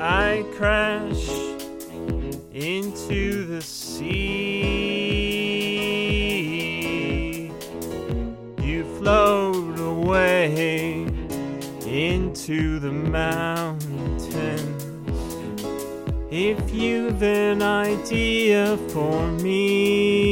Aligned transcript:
I 0.00 0.44
crash 0.52 1.28
into 2.52 3.44
the 3.46 3.60
sea. 3.60 4.28
You 8.62 8.84
float 9.00 9.80
away 9.80 11.04
into 11.84 12.78
the 12.78 12.92
mountains. 12.92 13.88
If 16.30 16.72
you've 16.72 17.20
an 17.24 17.60
idea 17.62 18.76
for 18.90 19.26
me, 19.32 20.28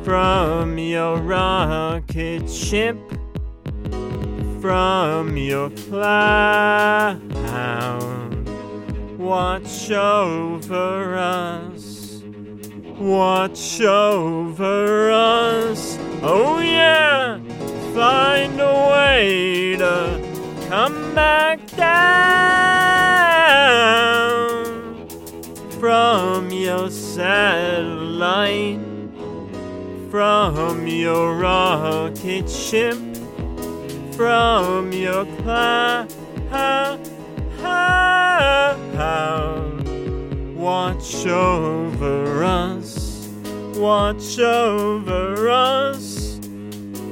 from 0.05 0.77
your 0.79 1.17
rocket 1.19 2.51
ship, 2.51 2.99
from 4.61 5.37
your 5.37 5.71
cloud. 5.71 7.31
Watch 9.19 9.91
over 9.93 11.17
us, 11.17 12.23
watch 12.99 13.81
over 13.81 15.11
us. 15.13 16.10
Oh, 16.23 16.61
yeah, 16.61 17.39
find 17.95 18.61
a 18.61 18.91
way 18.93 19.77
to 19.77 20.21
come 20.69 21.15
back 21.15 21.67
down 21.77 21.91
from 25.79 26.51
your 26.51 26.91
satellite, 26.91 28.79
from 30.11 30.87
your 30.87 31.37
rocket 31.37 32.51
ship, 32.51 32.99
from 34.15 34.93
your 34.93 35.25
cloud. 35.43 35.81
Watch 40.57 41.27
over 41.27 42.40
watch 43.81 44.39
over 44.39 45.49
us. 45.49 46.39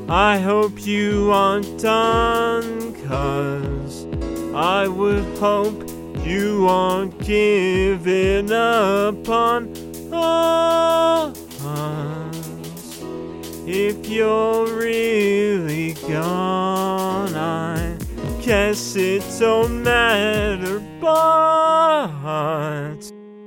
I 0.07 0.39
hope 0.39 0.87
you 0.87 1.33
aren't 1.33 1.81
done, 1.81 2.93
cause 3.07 4.07
I 4.55 4.87
would 4.87 5.25
hope 5.39 5.89
you 6.27 6.67
aren't 6.69 7.19
giving 7.25 8.53
up 8.53 9.27
on 9.31 9.73
us. 10.13 11.39
If 13.67 14.07
you're 14.07 14.67
really 14.67 15.95
gone, 15.95 17.35
I 17.35 17.97
guess 18.43 18.95
it 18.95 19.25
don't 19.39 19.83
matter, 19.83 20.81
but 21.01 21.78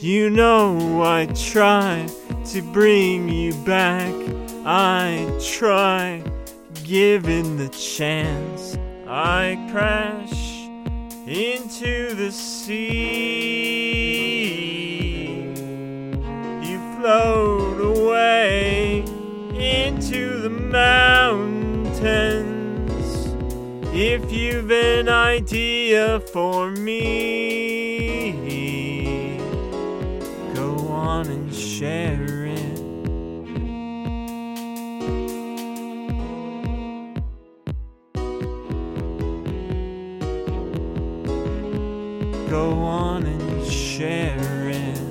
you 0.01 0.29
know 0.31 1.03
I 1.03 1.27
try 1.27 2.07
to 2.45 2.61
bring 2.73 3.29
you 3.29 3.53
back. 3.63 4.11
I 4.65 5.31
try, 5.39 6.23
given 6.83 7.57
the 7.57 7.69
chance, 7.69 8.79
I 9.07 9.57
crash 9.71 10.67
into 11.27 12.15
the 12.15 12.31
sea. 12.31 13.11
You 16.63 16.79
float 16.99 17.79
away 17.79 19.05
into 19.53 20.39
the 20.39 20.49
mountains. 20.49 21.91
If 23.93 24.31
you've 24.31 24.71
an 24.71 25.09
idea 25.09 26.21
for 26.21 26.71
me, 26.71 27.51
on 31.21 31.27
and 31.27 31.53
share 31.53 32.45
it. 32.47 32.75
Go 42.49 42.71
on 42.79 43.25
and 43.25 43.65
share 43.67 44.69
it. 44.69 45.10